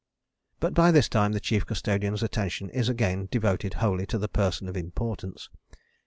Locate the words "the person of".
4.17-4.75